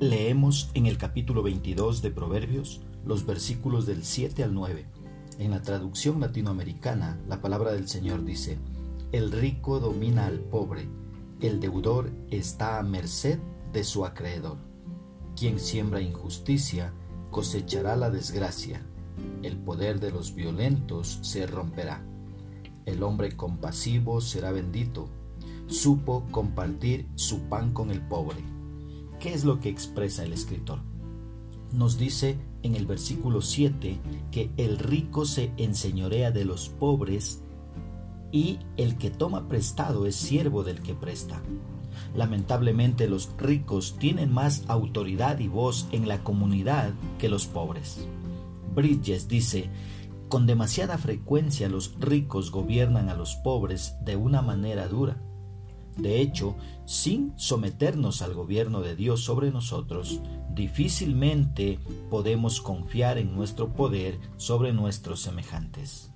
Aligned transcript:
Leemos 0.00 0.70
en 0.72 0.86
el 0.86 0.96
capítulo 0.96 1.42
22 1.42 2.00
de 2.00 2.10
Proverbios 2.10 2.80
los 3.04 3.26
versículos 3.26 3.84
del 3.84 4.02
7 4.02 4.42
al 4.42 4.54
9. 4.54 4.86
En 5.38 5.50
la 5.50 5.60
traducción 5.60 6.20
latinoamericana, 6.20 7.20
la 7.28 7.42
palabra 7.42 7.72
del 7.72 7.86
Señor 7.86 8.24
dice, 8.24 8.56
El 9.12 9.30
rico 9.30 9.78
domina 9.78 10.24
al 10.24 10.38
pobre, 10.40 10.88
el 11.42 11.60
deudor 11.60 12.10
está 12.30 12.78
a 12.78 12.82
merced 12.82 13.40
de 13.74 13.84
su 13.84 14.06
acreedor. 14.06 14.56
Quien 15.36 15.60
siembra 15.60 16.00
injusticia 16.00 16.94
cosechará 17.30 17.94
la 17.94 18.08
desgracia, 18.08 18.80
el 19.42 19.58
poder 19.58 20.00
de 20.00 20.12
los 20.12 20.34
violentos 20.34 21.18
se 21.20 21.46
romperá. 21.46 22.02
El 22.86 23.02
hombre 23.02 23.36
compasivo 23.36 24.22
será 24.22 24.50
bendito, 24.50 25.10
supo 25.66 26.24
compartir 26.30 27.06
su 27.16 27.40
pan 27.50 27.74
con 27.74 27.90
el 27.90 28.00
pobre. 28.00 28.59
¿Qué 29.20 29.34
es 29.34 29.44
lo 29.44 29.60
que 29.60 29.68
expresa 29.68 30.24
el 30.24 30.32
escritor? 30.32 30.78
Nos 31.72 31.98
dice 31.98 32.38
en 32.62 32.74
el 32.74 32.86
versículo 32.86 33.42
7 33.42 34.00
que 34.32 34.50
el 34.56 34.78
rico 34.78 35.26
se 35.26 35.52
enseñorea 35.58 36.30
de 36.30 36.46
los 36.46 36.70
pobres 36.70 37.42
y 38.32 38.58
el 38.78 38.96
que 38.96 39.10
toma 39.10 39.46
prestado 39.46 40.06
es 40.06 40.16
siervo 40.16 40.64
del 40.64 40.80
que 40.80 40.94
presta. 40.94 41.42
Lamentablemente 42.16 43.08
los 43.10 43.28
ricos 43.36 43.96
tienen 43.98 44.32
más 44.32 44.64
autoridad 44.68 45.38
y 45.38 45.48
voz 45.48 45.86
en 45.92 46.08
la 46.08 46.24
comunidad 46.24 46.94
que 47.18 47.28
los 47.28 47.46
pobres. 47.46 48.08
Bridges 48.74 49.28
dice, 49.28 49.68
con 50.30 50.46
demasiada 50.46 50.96
frecuencia 50.96 51.68
los 51.68 51.94
ricos 52.00 52.50
gobiernan 52.50 53.10
a 53.10 53.14
los 53.14 53.34
pobres 53.36 53.96
de 54.02 54.16
una 54.16 54.40
manera 54.40 54.88
dura. 54.88 55.20
De 56.00 56.20
hecho, 56.20 56.56
sin 56.86 57.32
someternos 57.36 58.22
al 58.22 58.34
gobierno 58.34 58.80
de 58.80 58.96
Dios 58.96 59.22
sobre 59.22 59.50
nosotros, 59.50 60.20
difícilmente 60.54 61.78
podemos 62.08 62.60
confiar 62.60 63.18
en 63.18 63.34
nuestro 63.34 63.72
poder 63.72 64.18
sobre 64.36 64.72
nuestros 64.72 65.20
semejantes. 65.20 66.10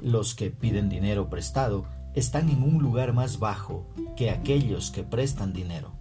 Los 0.00 0.34
que 0.34 0.50
piden 0.50 0.88
dinero 0.88 1.28
prestado 1.28 1.86
están 2.14 2.48
en 2.48 2.62
un 2.62 2.82
lugar 2.82 3.12
más 3.12 3.38
bajo 3.38 3.86
que 4.16 4.30
aquellos 4.30 4.90
que 4.90 5.02
prestan 5.02 5.52
dinero. 5.52 5.92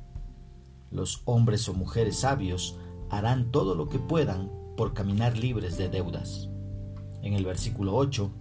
Los 0.91 1.21
hombres 1.25 1.67
o 1.67 1.73
mujeres 1.73 2.17
sabios 2.17 2.77
harán 3.09 3.51
todo 3.51 3.75
lo 3.75 3.89
que 3.89 3.99
puedan 3.99 4.51
por 4.77 4.93
caminar 4.93 5.37
libres 5.37 5.77
de 5.77 5.89
deudas 5.89 6.49
en 7.21 7.33
el 7.33 7.45
versículo 7.45 7.95
8, 7.95 8.31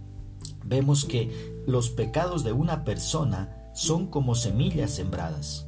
vemos 0.65 1.05
que 1.05 1.63
los 1.67 1.89
pecados 1.89 2.43
de 2.43 2.53
una 2.53 2.83
persona 2.83 3.56
son 3.77 4.07
como 4.07 4.33
semillas 4.33 4.89
sembradas. 4.89 5.67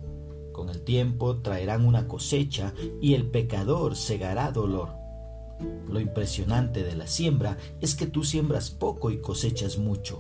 Con 0.51 0.69
el 0.69 0.81
tiempo 0.81 1.37
traerán 1.43 1.85
una 1.85 2.07
cosecha 2.07 2.73
y 2.99 3.13
el 3.13 3.27
pecador 3.27 3.95
segará 3.95 4.51
dolor. 4.51 4.89
Lo 5.87 5.99
impresionante 5.99 6.83
de 6.83 6.95
la 6.95 7.05
siembra 7.05 7.59
es 7.81 7.93
que 7.93 8.07
tú 8.07 8.23
siembras 8.23 8.71
poco 8.71 9.11
y 9.11 9.21
cosechas 9.21 9.77
mucho. 9.77 10.19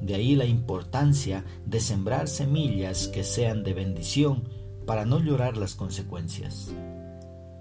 De 0.00 0.16
ahí 0.16 0.34
la 0.34 0.44
importancia 0.44 1.44
de 1.64 1.78
sembrar 1.78 2.26
semillas 2.26 3.06
que 3.06 3.22
sean 3.22 3.62
de 3.62 3.74
bendición 3.74 4.48
para 4.84 5.04
no 5.04 5.20
llorar 5.20 5.56
las 5.56 5.76
consecuencias. 5.76 6.74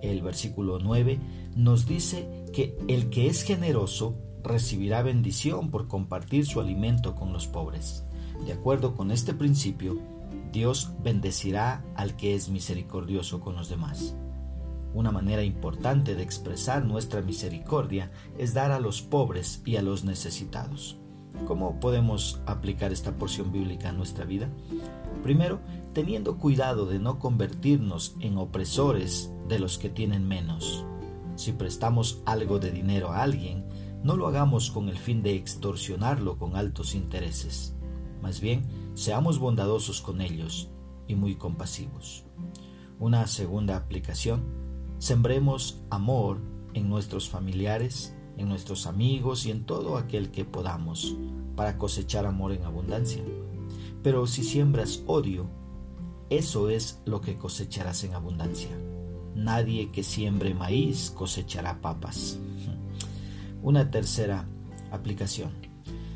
El 0.01 0.23
versículo 0.23 0.79
9 0.79 1.19
nos 1.55 1.85
dice 1.85 2.27
que 2.53 2.75
el 2.87 3.11
que 3.11 3.27
es 3.27 3.43
generoso 3.43 4.15
recibirá 4.43 5.03
bendición 5.03 5.69
por 5.69 5.87
compartir 5.87 6.47
su 6.47 6.59
alimento 6.59 7.13
con 7.13 7.31
los 7.31 7.45
pobres. 7.45 8.03
De 8.45 8.51
acuerdo 8.51 8.95
con 8.95 9.11
este 9.11 9.33
principio, 9.33 9.97
Dios 10.51 10.91
bendecirá 11.01 11.83
al 11.95 12.15
que 12.15 12.35
es 12.35 12.49
misericordioso 12.49 13.39
con 13.39 13.55
los 13.55 13.69
demás. 13.69 14.15
Una 14.93 15.11
manera 15.11 15.43
importante 15.43 16.13
de 16.13 16.23
expresar 16.23 16.85
nuestra 16.85 17.21
misericordia 17.21 18.11
es 18.37 18.53
dar 18.53 18.71
a 18.71 18.79
los 18.79 19.01
pobres 19.01 19.61
y 19.65 19.77
a 19.77 19.81
los 19.81 20.03
necesitados. 20.03 20.97
¿Cómo 21.47 21.79
podemos 21.79 22.41
aplicar 22.45 22.91
esta 22.91 23.17
porción 23.17 23.51
bíblica 23.51 23.89
a 23.89 23.93
nuestra 23.93 24.25
vida? 24.25 24.49
Primero, 25.23 25.59
teniendo 25.93 26.37
cuidado 26.37 26.85
de 26.85 26.99
no 26.99 27.17
convertirnos 27.19 28.15
en 28.19 28.37
opresores 28.37 29.31
de 29.47 29.57
los 29.57 29.77
que 29.77 29.89
tienen 29.89 30.27
menos. 30.27 30.85
Si 31.35 31.53
prestamos 31.53 32.21
algo 32.25 32.59
de 32.59 32.71
dinero 32.71 33.09
a 33.09 33.23
alguien, 33.23 33.65
no 34.03 34.15
lo 34.15 34.27
hagamos 34.27 34.69
con 34.69 34.89
el 34.89 34.97
fin 34.97 35.23
de 35.23 35.33
extorsionarlo 35.33 36.37
con 36.37 36.55
altos 36.55 36.93
intereses. 36.93 37.73
Más 38.23 38.39
bien, 38.39 38.63
seamos 38.93 39.37
bondadosos 39.37 39.99
con 39.99 40.21
ellos 40.21 40.69
y 41.09 41.15
muy 41.15 41.35
compasivos. 41.35 42.23
Una 42.97 43.27
segunda 43.27 43.75
aplicación, 43.75 44.45
sembremos 44.97 45.83
amor 45.89 46.39
en 46.73 46.87
nuestros 46.87 47.27
familiares, 47.27 48.15
en 48.37 48.47
nuestros 48.47 48.87
amigos 48.87 49.45
y 49.45 49.51
en 49.51 49.65
todo 49.65 49.97
aquel 49.97 50.31
que 50.31 50.45
podamos 50.45 51.17
para 51.57 51.77
cosechar 51.77 52.25
amor 52.25 52.53
en 52.53 52.63
abundancia. 52.63 53.21
Pero 54.03 54.25
si 54.25 54.45
siembras 54.45 55.03
odio, 55.05 55.49
eso 56.29 56.69
es 56.69 57.01
lo 57.03 57.19
que 57.19 57.37
cosecharás 57.37 58.05
en 58.05 58.13
abundancia. 58.13 58.71
Nadie 59.35 59.91
que 59.91 60.01
siembre 60.01 60.53
maíz 60.53 61.11
cosechará 61.11 61.81
papas. 61.81 62.39
Una 63.61 63.91
tercera 63.91 64.47
aplicación, 64.91 65.51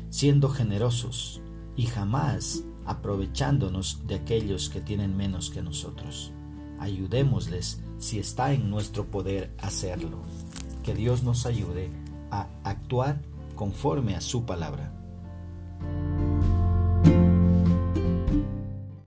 siendo 0.08 0.48
generosos 0.48 1.42
y 1.78 1.86
jamás 1.86 2.64
aprovechándonos 2.86 4.04
de 4.08 4.16
aquellos 4.16 4.68
que 4.68 4.80
tienen 4.80 5.16
menos 5.16 5.48
que 5.48 5.62
nosotros. 5.62 6.32
Ayudémosles 6.80 7.80
si 7.98 8.18
está 8.18 8.52
en 8.52 8.68
nuestro 8.68 9.06
poder 9.06 9.54
hacerlo. 9.60 10.18
Que 10.82 10.94
Dios 10.94 11.22
nos 11.22 11.46
ayude 11.46 11.88
a 12.32 12.48
actuar 12.64 13.22
conforme 13.54 14.16
a 14.16 14.20
su 14.20 14.44
palabra. 14.44 14.97